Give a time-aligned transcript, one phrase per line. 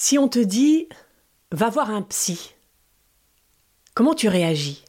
[0.00, 0.88] Si on te dit
[1.50, 2.54] va voir un psy,
[3.94, 4.84] comment tu réagis?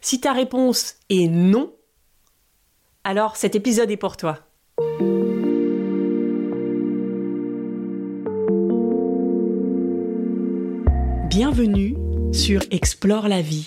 [0.00, 1.74] Si ta réponse est non,
[3.02, 4.38] alors cet épisode est pour toi.
[11.28, 11.96] Bienvenue
[12.32, 13.66] sur Explore la vie.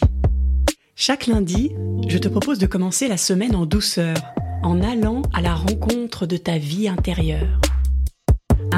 [0.95, 1.75] Chaque lundi,
[2.07, 4.15] je te propose de commencer la semaine en douceur,
[4.63, 7.59] en allant à la rencontre de ta vie intérieure.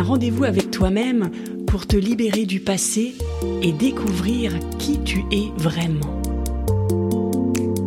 [0.03, 1.31] Rendez-vous avec toi-même
[1.65, 3.15] pour te libérer du passé
[3.61, 6.21] et découvrir qui tu es vraiment.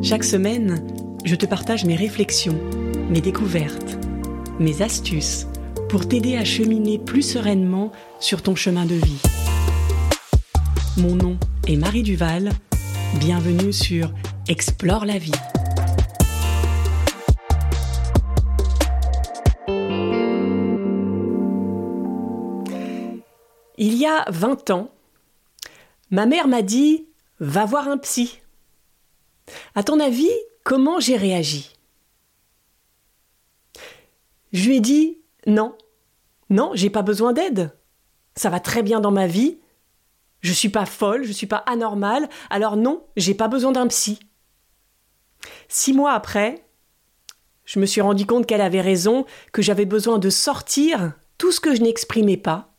[0.02, 0.82] Chaque semaine,
[1.26, 2.58] je te partage mes réflexions,
[3.10, 3.98] mes découvertes,
[4.58, 5.46] mes astuces
[5.90, 9.20] pour t'aider à cheminer plus sereinement sur ton chemin de vie.
[10.96, 11.36] Mon nom
[11.68, 12.48] est Marie Duval.
[13.20, 14.10] Bienvenue sur
[14.48, 15.32] Explore la vie.
[24.06, 24.90] Y a 20 ans,
[26.10, 27.06] ma mère m'a dit
[27.38, 28.40] Va voir un psy.
[29.74, 30.30] À ton avis,
[30.64, 31.74] comment j'ai réagi?
[34.52, 35.76] Je lui ai dit Non,
[36.48, 37.76] non, j'ai pas besoin d'aide.
[38.36, 39.58] Ça va très bien dans ma vie.
[40.40, 44.20] Je suis pas folle, je suis pas anormale, alors non, j'ai pas besoin d'un psy.
[45.68, 46.64] Six mois après,
[47.64, 51.60] je me suis rendu compte qu'elle avait raison, que j'avais besoin de sortir tout ce
[51.60, 52.75] que je n'exprimais pas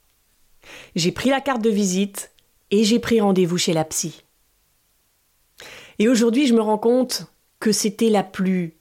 [0.95, 2.31] j'ai pris la carte de visite
[2.71, 4.23] et j'ai pris rendez-vous chez la psy.
[5.99, 7.27] Et aujourd'hui, je me rends compte
[7.59, 8.75] que c'était la plus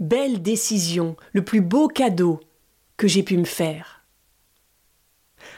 [0.00, 2.40] belle décision, le plus beau cadeau
[2.96, 4.04] que j'ai pu me faire.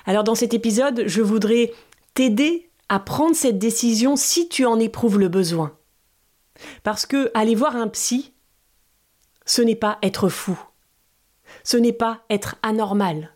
[0.04, 1.72] Alors dans cet épisode, je voudrais
[2.14, 5.76] t'aider à prendre cette décision si tu en éprouves le besoin.
[6.82, 8.32] Parce que aller voir un psy,
[9.44, 10.58] ce n'est pas être fou.
[11.64, 13.35] Ce n'est pas être anormal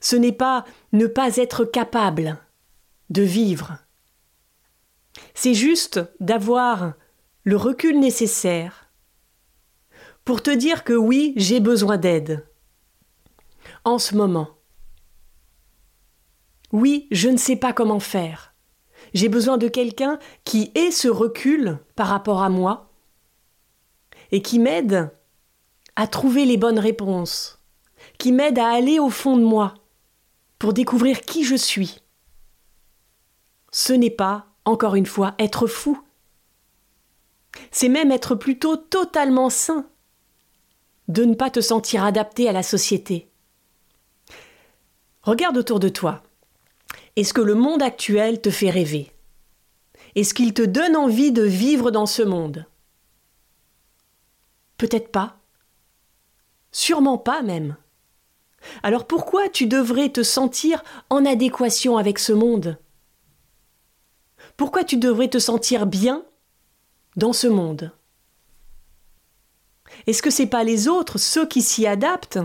[0.00, 2.38] ce n'est pas ne pas être capable
[3.10, 3.78] de vivre.
[5.34, 6.94] C'est juste d'avoir
[7.44, 8.90] le recul nécessaire
[10.24, 12.46] pour te dire que oui, j'ai besoin d'aide.
[13.84, 14.48] En ce moment.
[16.72, 18.54] Oui, je ne sais pas comment faire.
[19.14, 22.92] J'ai besoin de quelqu'un qui ait ce recul par rapport à moi
[24.30, 25.10] et qui m'aide
[25.96, 27.62] à trouver les bonnes réponses,
[28.18, 29.74] qui m'aide à aller au fond de moi,
[30.58, 32.00] pour découvrir qui je suis.
[33.70, 36.00] Ce n'est pas, encore une fois, être fou.
[37.70, 39.88] C'est même être plutôt totalement sain
[41.08, 43.30] de ne pas te sentir adapté à la société.
[45.22, 46.22] Regarde autour de toi.
[47.16, 49.12] Est-ce que le monde actuel te fait rêver?
[50.14, 52.66] Est-ce qu'il te donne envie de vivre dans ce monde?
[54.76, 55.38] Peut-être pas.
[56.72, 57.76] Sûrement pas même.
[58.82, 62.78] Alors pourquoi tu devrais te sentir en adéquation avec ce monde?
[64.56, 66.24] Pourquoi tu devrais te sentir bien
[67.16, 67.92] dans ce monde?
[70.06, 72.40] Est-ce que c'est pas les autres, ceux qui s'y adaptent,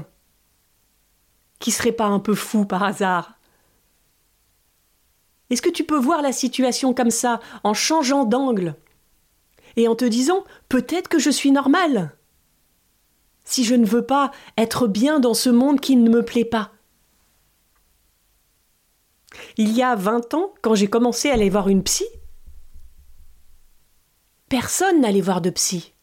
[1.60, 3.40] qui seraient pas un peu fous par hasard?
[5.50, 8.76] Est-ce que tu peux voir la situation comme ça, en changeant d'angle,
[9.76, 12.16] et en te disant peut-être que je suis normal?
[13.44, 16.72] Si je ne veux pas être bien dans ce monde qui ne me plaît pas
[19.58, 22.06] Il y a vingt ans, quand j'ai commencé à aller voir une psy,
[24.50, 25.94] personne n'allait voir de psy.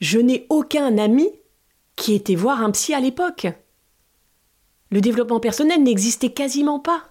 [0.00, 1.28] Je n'ai aucun ami
[1.96, 3.48] qui était voir un psy à l'époque.
[4.90, 7.10] Le développement personnel n'existait quasiment pas.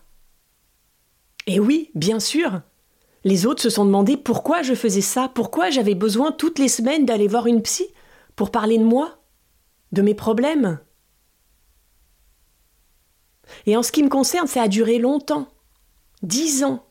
[1.45, 2.61] Et oui, bien sûr,
[3.23, 7.05] les autres se sont demandé pourquoi je faisais ça, pourquoi j'avais besoin toutes les semaines
[7.05, 7.87] d'aller voir une psy
[8.37, 9.19] pour parler de moi,
[9.91, 10.79] de mes problèmes.
[13.65, 15.47] Et en ce qui me concerne, ça a duré longtemps,
[16.21, 16.85] dix ans.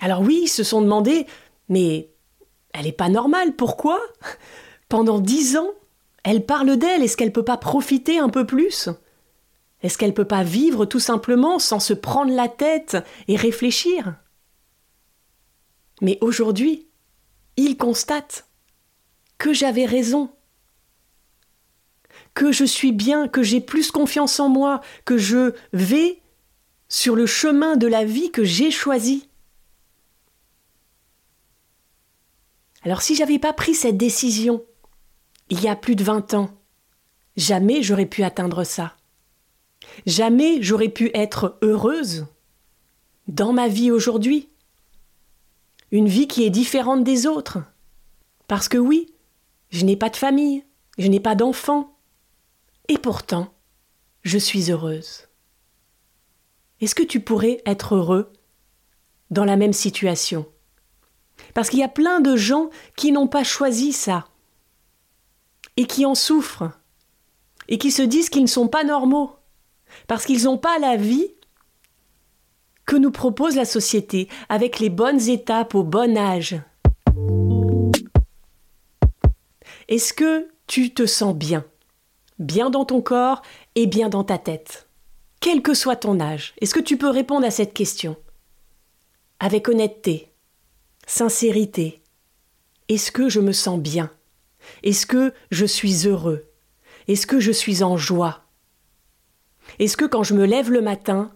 [0.00, 1.26] Alors oui, ils se sont demandé,
[1.68, 2.10] mais
[2.72, 4.00] elle n'est pas normale, pourquoi?
[4.88, 5.70] Pendant dix ans,
[6.24, 8.88] elle parle d'elle, est-ce qu'elle ne peut pas profiter un peu plus?
[9.82, 12.96] Est-ce qu'elle ne peut pas vivre tout simplement sans se prendre la tête
[13.28, 14.16] et réfléchir?
[16.00, 16.88] Mais aujourd'hui,
[17.56, 18.45] il constate
[19.38, 20.30] que j'avais raison,
[22.34, 26.20] que je suis bien, que j'ai plus confiance en moi, que je vais
[26.88, 29.28] sur le chemin de la vie que j'ai choisi.
[32.82, 34.64] Alors si j'avais pas pris cette décision
[35.48, 36.50] il y a plus de vingt ans,
[37.36, 38.96] jamais j'aurais pu atteindre ça.
[40.06, 42.26] Jamais j'aurais pu être heureuse
[43.28, 44.48] dans ma vie aujourd'hui.
[45.92, 47.58] Une vie qui est différente des autres.
[48.48, 49.12] Parce que oui,
[49.70, 50.64] je n'ai pas de famille,
[50.98, 51.96] je n'ai pas d'enfants.
[52.88, 53.52] Et pourtant,
[54.22, 55.28] je suis heureuse
[56.80, 58.32] Est-ce que tu pourrais être heureux
[59.30, 60.46] dans la même situation?
[61.54, 64.26] Parce qu'il y a plein de gens qui n'ont pas choisi ça
[65.76, 66.70] et qui en souffrent
[67.68, 69.36] et qui se disent qu'ils ne sont pas normaux
[70.06, 71.28] parce qu'ils n'ont pas la vie
[72.86, 76.56] que nous propose la société avec les bonnes étapes au bon âge.
[79.88, 81.64] Est-ce que tu te sens bien?
[82.38, 83.42] Bien dans ton corps
[83.76, 84.88] et bien dans ta tête?
[85.40, 88.16] Quel que soit ton âge, est-ce que tu peux répondre à cette question?
[89.38, 90.32] Avec honnêteté,
[91.06, 92.02] sincérité,
[92.88, 94.10] est-ce que je me sens bien?
[94.82, 96.50] Est-ce que je suis heureux?
[97.06, 98.44] Est-ce que je suis en joie?
[99.78, 101.32] Est-ce que quand je me lève le matin,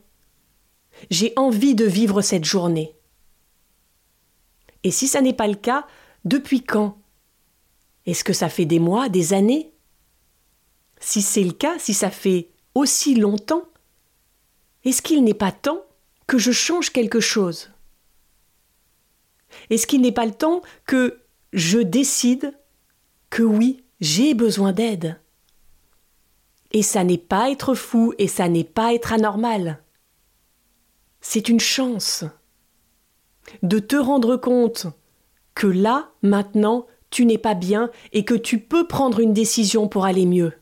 [1.11, 2.97] j'ai envie de vivre cette journée?
[4.83, 5.87] Et si ça n'est pas le cas,
[6.25, 7.00] depuis quand
[8.11, 9.73] est-ce que ça fait des mois, des années?
[11.01, 13.65] Si c'est le cas, si ça fait aussi longtemps,
[14.85, 15.83] est-ce qu'il n'est pas temps
[16.27, 17.71] que je change quelque chose?
[19.69, 21.21] Est-ce qu'il n'est pas le temps que
[21.53, 22.57] je décide
[23.31, 25.21] que oui, j'ai besoin d'aide?
[26.73, 29.83] Et ça n'est pas être fou et ça n'est pas être anormal.
[31.21, 32.25] C'est une chance
[33.63, 34.87] de te rendre compte
[35.55, 40.05] que là, maintenant, tu n'es pas bien et que tu peux prendre une décision pour
[40.05, 40.53] aller mieux.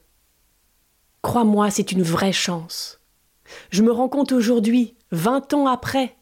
[1.23, 3.01] Crois-moi, c'est une vraie chance.
[3.71, 6.17] Je me rends compte aujourd'hui, vingt ans après,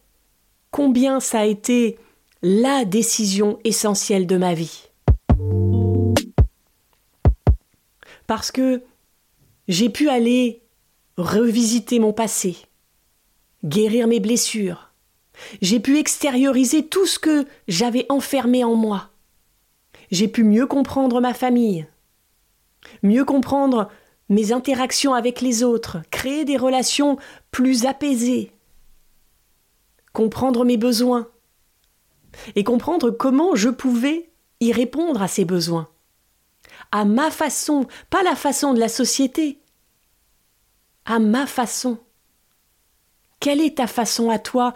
[0.71, 1.99] combien ça a été
[2.43, 4.89] la décision essentielle de ma vie.
[8.27, 8.83] Parce que
[9.69, 10.63] j'ai pu aller
[11.17, 12.57] revisiter mon passé,
[13.65, 14.91] guérir mes blessures,
[15.61, 19.11] j'ai pu extérioriser tout ce que j'avais enfermé en moi
[20.11, 21.87] j'ai pu mieux comprendre ma famille,
[23.03, 23.89] mieux comprendre
[24.29, 27.17] mes interactions avec les autres, créer des relations
[27.51, 28.53] plus apaisées,
[30.13, 31.29] comprendre mes besoins.
[32.55, 34.31] Et comprendre comment je pouvais
[34.61, 35.89] y répondre à ces besoins.
[36.93, 39.59] À ma façon, pas la façon de la société,
[41.05, 41.99] à ma façon.
[43.41, 44.75] Quelle est ta façon à toi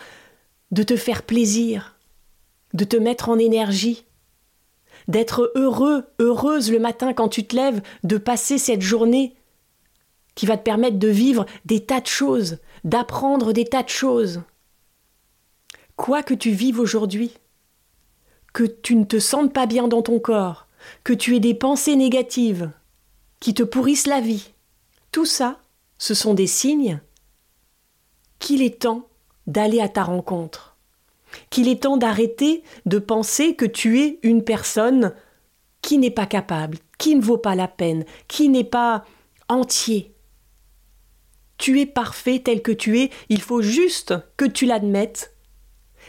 [0.71, 1.97] de te faire plaisir,
[2.73, 4.05] de te mettre en énergie?
[5.11, 9.35] D'être heureux, heureuse le matin quand tu te lèves, de passer cette journée
[10.35, 14.43] qui va te permettre de vivre des tas de choses, d'apprendre des tas de choses.
[15.97, 17.33] Quoi que tu vives aujourd'hui,
[18.53, 20.67] que tu ne te sentes pas bien dans ton corps,
[21.05, 22.71] que tu aies des pensées négatives
[23.41, 24.53] qui te pourrissent la vie,
[25.13, 25.61] tout ça,
[25.99, 27.01] ce sont des signes
[28.39, 29.09] qu'il est temps
[29.47, 30.70] d'aller à ta rencontre
[31.51, 35.15] qu'il est temps d'arrêter de penser que tu es une personne
[35.83, 39.05] qui n'est pas capable, qui ne vaut pas la peine, qui n'est pas
[39.49, 40.15] entier.
[41.59, 45.35] Tu es parfait tel que tu es, il faut juste que tu l'admettes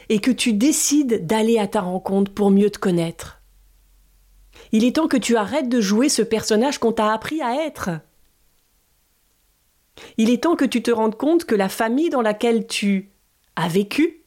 [0.10, 3.42] et que tu décides d'aller à ta rencontre pour mieux te connaître.
[4.72, 7.90] Il est temps que tu arrêtes de jouer ce personnage qu'on t'a appris à être.
[10.18, 13.12] Il est temps que tu te rendes compte que la famille dans laquelle tu
[13.56, 14.21] as vécu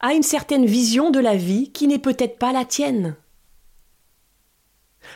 [0.00, 3.16] a une certaine vision de la vie qui n'est peut-être pas la tienne.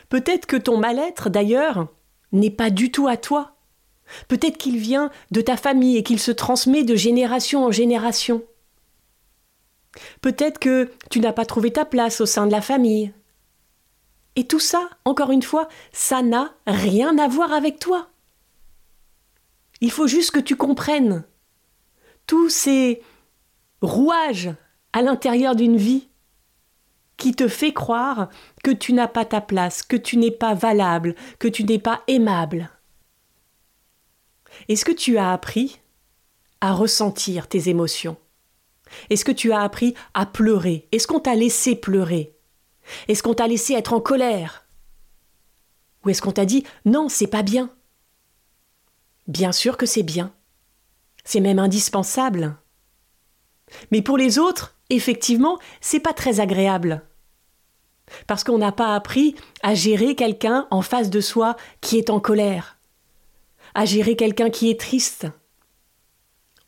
[0.09, 1.89] Peut-être que ton mal-être, d'ailleurs,
[2.33, 3.57] n'est pas du tout à toi.
[4.29, 8.43] Peut-être qu'il vient de ta famille et qu'il se transmet de génération en génération.
[10.21, 13.13] Peut-être que tu n'as pas trouvé ta place au sein de la famille.
[14.35, 18.09] Et tout ça, encore une fois, ça n'a rien à voir avec toi.
[19.81, 21.25] Il faut juste que tu comprennes
[22.27, 23.03] tous ces
[23.83, 24.51] rouages
[24.93, 26.09] à l'intérieur d'une vie
[27.17, 28.29] qui te fait croire
[28.65, 32.03] que tu n'as pas ta place, que tu n'es pas valable, que tu n'es pas
[32.09, 32.71] aimable.
[34.69, 35.81] Est-ce que tu as appris
[36.61, 38.17] à ressentir tes émotions?
[39.11, 40.89] Est-ce que tu as appris à pleurer?
[40.93, 42.37] Est-ce qu'on t'a laissé pleurer?
[43.09, 44.67] Est-ce qu'on t'a laissé être en colère?
[46.05, 47.71] Ou est-ce qu'on t'a dit non, c'est pas bien?
[49.29, 50.35] Bien sûr que c'est bien.
[51.25, 52.57] C'est même indispensable.
[53.91, 57.03] Mais pour les autres, effectivement, c'est pas très agréable.
[58.27, 62.21] Parce qu'on n'a pas appris à gérer quelqu'un en face de soi qui est en
[62.21, 62.77] colère,
[63.75, 65.27] à gérer quelqu'un qui est triste.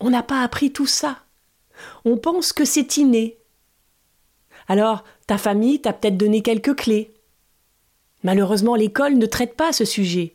[0.00, 1.18] On n'a pas appris tout ça.
[2.04, 3.38] On pense que c'est inné.
[4.68, 7.12] Alors, ta famille t'a peut-être donné quelques clés.
[8.22, 10.34] Malheureusement, l'école ne traite pas ce sujet.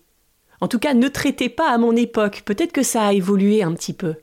[0.61, 2.43] En tout cas, ne traitait pas à mon époque.
[2.45, 4.15] Peut-être que ça a évolué un petit peu.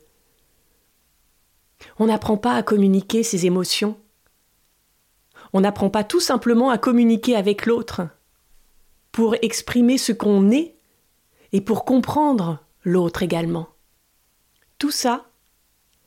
[1.99, 3.99] On n'apprend pas à communiquer ses émotions.
[5.53, 8.09] On n'apprend pas tout simplement à communiquer avec l'autre
[9.13, 10.77] pour exprimer ce qu'on est
[11.53, 13.69] et pour comprendre l'autre également.
[14.79, 15.27] Tout ça,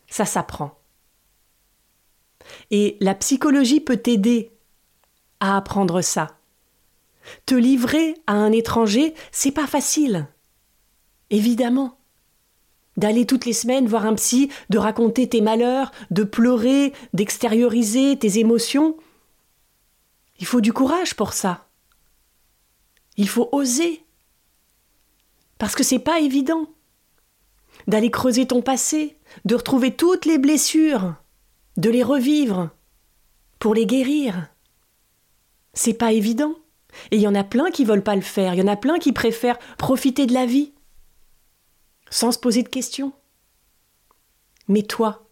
[0.07, 0.79] ça s'apprend.
[2.71, 4.51] Et la psychologie peut t'aider
[5.39, 6.37] à apprendre ça.
[7.45, 10.27] Te livrer à un étranger, c'est pas facile.
[11.29, 11.98] Évidemment.
[12.99, 18.39] D'aller toutes les semaines voir un psy, de raconter tes malheurs, de pleurer, d'extérioriser tes
[18.39, 18.97] émotions.
[20.39, 21.65] Il faut du courage pour ça.
[23.15, 24.03] Il faut oser.
[25.59, 26.67] Parce que c'est pas évident.
[27.87, 31.15] D'aller creuser ton passé, de retrouver toutes les blessures,
[31.77, 32.69] de les revivre,
[33.59, 34.49] pour les guérir.
[35.73, 36.55] C'est pas évident.
[37.11, 38.75] Et il y en a plein qui veulent pas le faire, il y en a
[38.75, 40.73] plein qui préfèrent profiter de la vie,
[42.09, 43.13] sans se poser de questions.
[44.67, 45.27] Mais toi,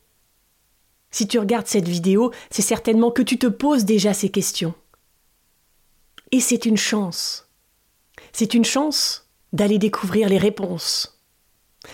[1.12, 4.74] si tu regardes cette vidéo, c'est certainement que tu te poses déjà ces questions.
[6.32, 7.50] Et c'est une chance.
[8.34, 11.22] C'est une chance d'aller découvrir les réponses,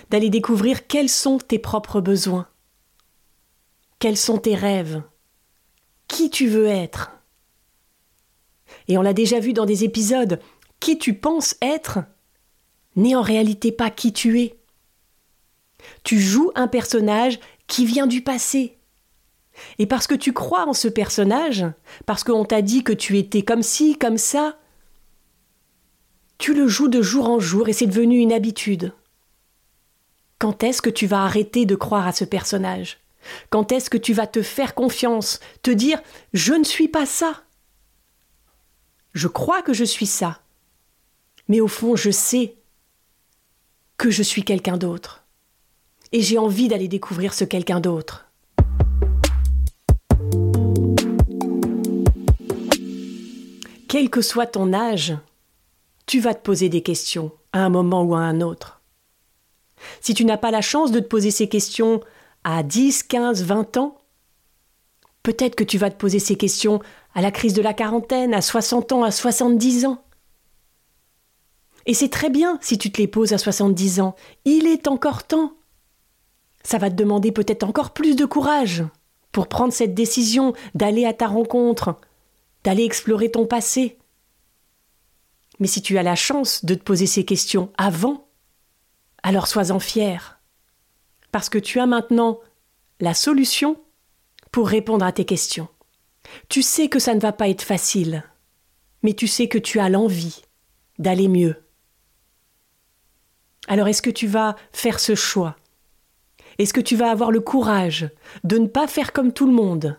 [0.09, 2.47] d'aller découvrir quels sont tes propres besoins,
[3.99, 5.03] quels sont tes rêves,
[6.07, 7.11] qui tu veux être.
[8.87, 10.39] Et on l'a déjà vu dans des épisodes,
[10.79, 11.99] qui tu penses être
[12.95, 14.59] n'est en réalité pas qui tu es.
[16.03, 18.77] Tu joues un personnage qui vient du passé.
[19.77, 21.65] Et parce que tu crois en ce personnage,
[22.05, 24.57] parce qu'on t'a dit que tu étais comme ci, comme ça,
[26.37, 28.93] tu le joues de jour en jour et c'est devenu une habitude.
[30.39, 32.99] Quand est-ce que tu vas arrêter de croire à ce personnage?
[33.49, 36.01] Quand est-ce que tu vas te faire confiance, te dire
[36.33, 37.43] je ne suis pas ça
[39.13, 40.41] Je crois que je suis ça.
[41.47, 42.55] Mais au fond, je sais
[43.97, 45.22] que je suis quelqu'un d'autre.
[46.15, 48.27] Et j'ai envie d'aller découvrir ce quelqu'un d'autre.
[53.89, 55.17] Quel que soit ton âge,
[56.05, 58.81] tu vas te poser des questions à un moment ou à un autre.
[60.01, 61.99] Si tu n'as pas la chance de te poser ces questions
[62.43, 63.97] à 10, 15, 20 ans,
[65.23, 66.79] peut-être que tu vas te poser ces questions
[67.15, 70.03] à la crise de la quarantaine, à 60 ans, à 70 ans.
[71.87, 74.15] Et c'est très bien si tu te les poses à 70 ans.
[74.45, 75.53] Il est encore temps.
[76.63, 78.83] Ça va te demander peut-être encore plus de courage
[79.31, 81.99] pour prendre cette décision d'aller à ta rencontre,
[82.63, 83.97] d'aller explorer ton passé.
[85.59, 88.27] Mais si tu as la chance de te poser ces questions avant,
[89.23, 90.39] alors sois-en fier.
[91.31, 92.39] Parce que tu as maintenant
[92.99, 93.77] la solution
[94.51, 95.67] pour répondre à tes questions.
[96.47, 98.23] Tu sais que ça ne va pas être facile,
[99.01, 100.43] mais tu sais que tu as l'envie
[100.99, 101.63] d'aller mieux.
[103.67, 105.55] Alors est-ce que tu vas faire ce choix
[106.57, 108.09] Est-ce que tu vas avoir le courage
[108.43, 109.97] de ne pas faire comme tout le monde?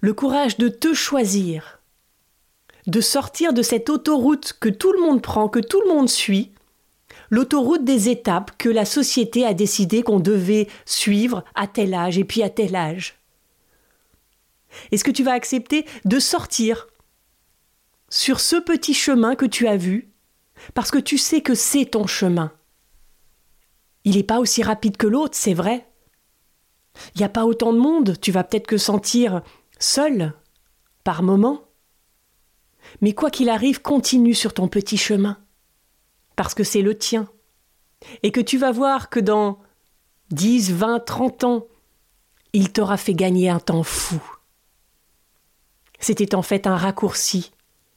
[0.00, 1.80] Le courage de te choisir,
[2.86, 6.52] de sortir de cette autoroute que tout le monde prend, que tout le monde suit,
[7.30, 12.24] l'autoroute des étapes que la société a décidé qu'on devait suivre à tel âge et
[12.24, 13.18] puis à tel âge
[14.92, 16.86] Est-ce que tu vas accepter de sortir
[18.08, 20.10] sur ce petit chemin que tu as vu
[20.74, 22.52] parce que tu sais que c'est ton chemin?
[24.06, 25.84] Il n'est pas aussi rapide que l'autre, c'est vrai.
[27.14, 29.42] Il n'y a pas autant de monde, tu vas peut-être que sentir
[29.80, 30.32] seul,
[31.02, 31.64] par moments.
[33.00, 35.38] Mais quoi qu'il arrive, continue sur ton petit chemin,
[36.36, 37.28] parce que c'est le tien,
[38.22, 39.58] et que tu vas voir que dans
[40.30, 41.66] dix, vingt, trente ans,
[42.52, 44.22] il t'aura fait gagner un temps fou.
[45.98, 47.50] C'était en fait un raccourci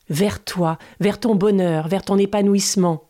[0.10, 3.09] vers toi, vers ton bonheur, vers ton épanouissement,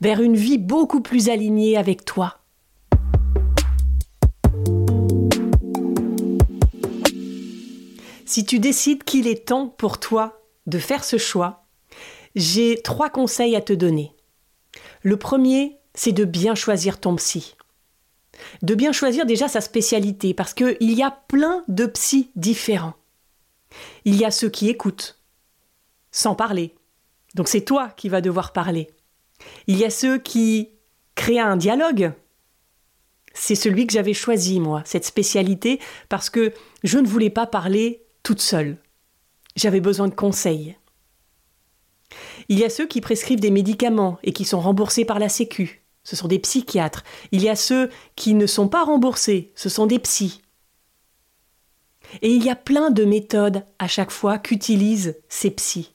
[0.00, 2.40] vers une vie beaucoup plus alignée avec toi.
[8.26, 11.66] Si tu décides qu'il est temps pour toi de faire ce choix,
[12.36, 14.14] j'ai trois conseils à te donner.
[15.02, 17.56] Le premier, c'est de bien choisir ton psy.
[18.62, 22.94] De bien choisir déjà sa spécialité, parce qu'il y a plein de psys différents.
[24.04, 25.20] Il y a ceux qui écoutent,
[26.12, 26.74] sans parler.
[27.34, 28.90] Donc c'est toi qui vas devoir parler.
[29.66, 30.70] Il y a ceux qui
[31.14, 32.12] créent un dialogue.
[33.32, 38.02] C'est celui que j'avais choisi, moi, cette spécialité, parce que je ne voulais pas parler
[38.22, 38.76] toute seule.
[39.56, 40.76] J'avais besoin de conseils.
[42.48, 45.82] Il y a ceux qui prescrivent des médicaments et qui sont remboursés par la Sécu.
[46.02, 47.04] Ce sont des psychiatres.
[47.30, 49.52] Il y a ceux qui ne sont pas remboursés.
[49.54, 50.42] Ce sont des psys.
[52.22, 55.94] Et il y a plein de méthodes à chaque fois qu'utilisent ces psys.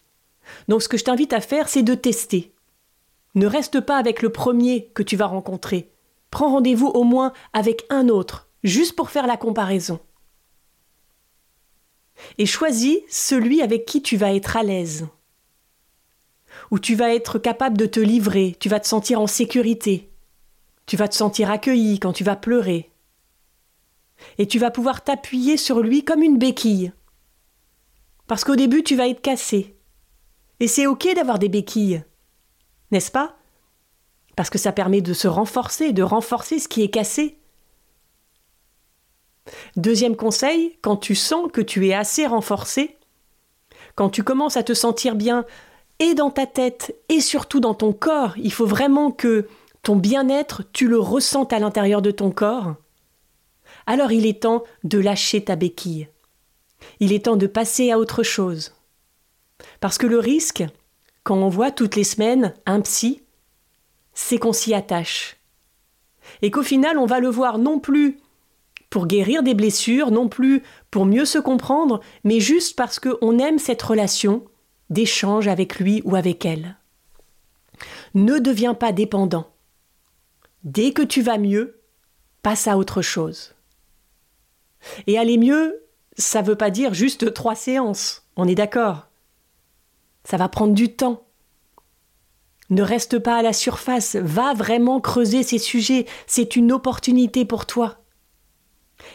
[0.67, 2.54] Donc ce que je t'invite à faire, c'est de tester.
[3.35, 5.91] Ne reste pas avec le premier que tu vas rencontrer.
[6.31, 9.99] Prends rendez-vous au moins avec un autre, juste pour faire la comparaison.
[12.37, 15.07] Et choisis celui avec qui tu vas être à l'aise.
[16.71, 20.11] où tu vas être capable de te livrer, tu vas te sentir en sécurité,
[20.85, 22.91] tu vas te sentir accueilli quand tu vas pleurer.
[24.37, 26.93] Et tu vas pouvoir t'appuyer sur lui comme une béquille.
[28.27, 29.77] Parce qu'au début, tu vas être cassé.
[30.59, 32.03] Et c'est ok d'avoir des béquilles.
[32.95, 33.35] N'est-ce pas?
[34.37, 37.37] Parce que ça permet de se renforcer, de renforcer ce qui est cassé.
[39.75, 42.97] Deuxième conseil, quand tu sens que tu es assez renforcé,
[43.95, 45.45] quand tu commences à te sentir bien
[45.99, 49.45] et dans ta tête et surtout dans ton corps, il faut vraiment que
[49.81, 52.75] ton bien-être, tu le ressentes à l'intérieur de ton corps.
[53.87, 56.07] Alors il est temps de lâcher ta béquille.
[57.01, 58.73] Il est temps de passer à autre chose.
[59.81, 60.63] Parce que le risque,
[61.25, 63.23] quand on voit toutes les semaines un psy,
[64.13, 65.37] c'est qu'on s'y attache.
[66.43, 68.19] Et qu'au final, on va le voir non plus
[68.91, 73.57] pour guérir des blessures, non plus pour mieux se comprendre, mais juste parce qu'on aime
[73.57, 74.45] cette relation
[74.91, 76.77] d'échange avec lui ou avec elle.
[78.13, 79.47] Ne deviens pas dépendant.
[80.63, 81.81] Dès que tu vas mieux,
[82.43, 83.55] passe à autre chose.
[85.07, 85.83] Et aller mieux,
[86.19, 89.07] ça ne veut pas dire juste trois séances, on est d'accord.
[90.25, 91.23] Ça va prendre du temps.
[92.69, 97.67] Ne reste pas à la surface, va vraiment creuser ces sujets, c'est une opportunité pour
[97.67, 97.99] toi.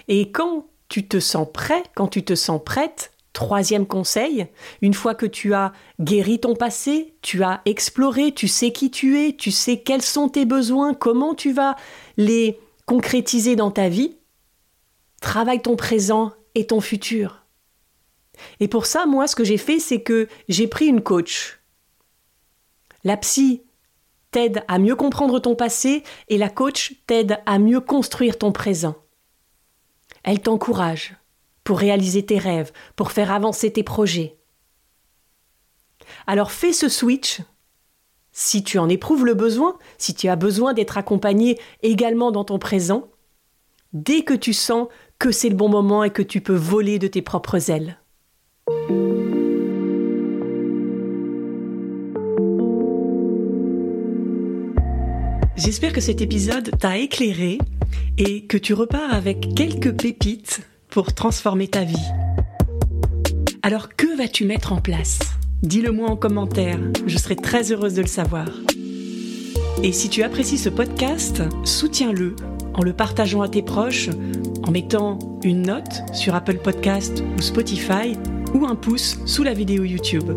[0.06, 4.46] Et quand tu te sens prêt, quand tu te sens prête, troisième conseil,
[4.82, 9.20] une fois que tu as guéri ton passé, tu as exploré, tu sais qui tu
[9.20, 11.74] es, tu sais quels sont tes besoins, comment tu vas
[12.16, 14.16] les concrétiser dans ta vie,
[15.20, 17.39] travaille ton présent et ton futur.
[18.60, 21.60] Et pour ça, moi, ce que j'ai fait, c'est que j'ai pris une coach.
[23.04, 23.62] La psy
[24.30, 28.96] t'aide à mieux comprendre ton passé et la coach t'aide à mieux construire ton présent.
[30.22, 31.16] Elle t'encourage
[31.64, 34.36] pour réaliser tes rêves, pour faire avancer tes projets.
[36.26, 37.40] Alors fais ce switch.
[38.32, 42.58] Si tu en éprouves le besoin, si tu as besoin d'être accompagné également dans ton
[42.58, 43.08] présent,
[43.92, 47.08] dès que tu sens que c'est le bon moment et que tu peux voler de
[47.08, 47.98] tes propres ailes.
[55.56, 57.58] J'espère que cet épisode t'a éclairé
[58.18, 62.08] et que tu repars avec quelques pépites pour transformer ta vie.
[63.62, 65.18] Alors que vas-tu mettre en place?
[65.62, 68.48] Dis-le moi en commentaire, je serai très heureuse de le savoir.
[69.82, 72.36] Et si tu apprécies ce podcast, soutiens-le
[72.74, 74.08] en le partageant à tes proches,
[74.66, 78.16] en mettant une note sur Apple Podcast ou Spotify
[78.54, 80.30] ou un pouce sous la vidéo YouTube.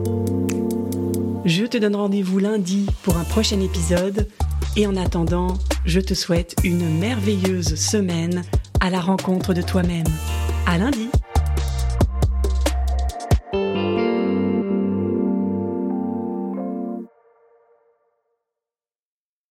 [1.45, 4.27] Je te donne rendez-vous lundi pour un prochain épisode
[4.75, 8.43] et en attendant, je te souhaite une merveilleuse semaine
[8.79, 10.07] à la rencontre de toi-même.
[10.65, 11.09] À lundi!